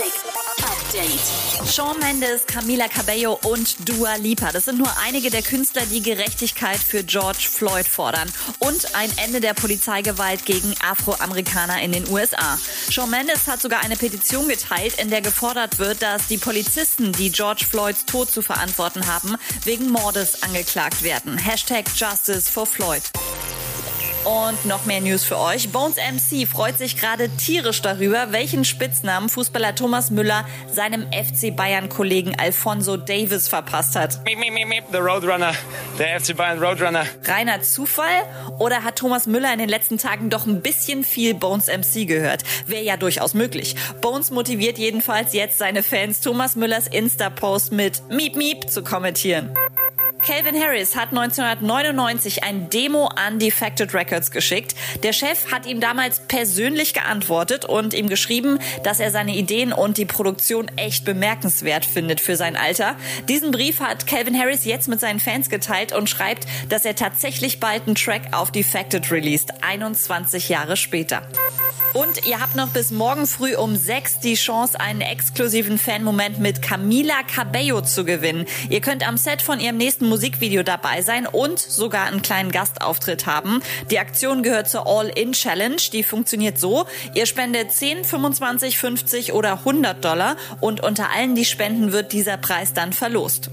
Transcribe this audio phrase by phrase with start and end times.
[0.00, 0.32] Classic
[0.62, 1.68] Update.
[1.70, 4.50] Shawn Mendes, Camila Cabello und Dua Lipa.
[4.50, 9.40] Das sind nur einige der Künstler, die Gerechtigkeit für George Floyd fordern und ein Ende
[9.40, 12.58] der Polizeigewalt gegen Afroamerikaner in den USA.
[12.88, 17.30] Shawn Mendes hat sogar eine Petition geteilt, in der gefordert wird, dass die Polizisten, die
[17.30, 21.36] George Floyds Tod zu verantworten haben, wegen Mordes angeklagt werden.
[21.36, 23.02] Hashtag Justice for Floyd.
[24.24, 25.70] Und noch mehr News für euch.
[25.70, 32.38] Bones MC freut sich gerade tierisch darüber, welchen Spitznamen Fußballer Thomas Müller seinem FC Bayern-Kollegen
[32.38, 34.22] Alfonso Davis verpasst hat.
[34.24, 35.54] Miep, miep, miep, the Roadrunner,
[35.98, 37.06] der FC Bayern Roadrunner.
[37.24, 38.22] Reiner Zufall?
[38.58, 42.42] Oder hat Thomas Müller in den letzten Tagen doch ein bisschen viel Bones MC gehört?
[42.66, 43.74] Wäre ja durchaus möglich.
[44.02, 49.54] Bones motiviert jedenfalls jetzt seine Fans, Thomas Müllers Insta-Post mit Miep Miep zu kommentieren.
[50.26, 54.74] Calvin Harris hat 1999 ein Demo an Defected Records geschickt.
[55.02, 59.96] Der Chef hat ihm damals persönlich geantwortet und ihm geschrieben, dass er seine Ideen und
[59.96, 62.96] die Produktion echt bemerkenswert findet für sein Alter.
[63.28, 67.58] Diesen Brief hat Calvin Harris jetzt mit seinen Fans geteilt und schreibt, dass er tatsächlich
[67.58, 71.22] bald einen Track auf Defected released, 21 Jahre später.
[71.92, 76.62] Und ihr habt noch bis morgen früh um sechs die Chance, einen exklusiven Fan-Moment mit
[76.62, 78.46] Camila Cabello zu gewinnen.
[78.68, 83.26] Ihr könnt am Set von ihrem nächsten Musikvideo dabei sein und sogar einen kleinen Gastauftritt
[83.26, 83.60] haben.
[83.90, 85.76] Die Aktion gehört zur All-In-Challenge.
[85.92, 86.86] Die funktioniert so.
[87.14, 92.36] Ihr spendet 10, 25, 50 oder 100 Dollar und unter allen, die spenden, wird dieser
[92.36, 93.50] Preis dann verlost.